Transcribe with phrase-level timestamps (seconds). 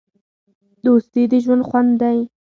[0.85, 2.17] دوستي د ژوند خوند دی.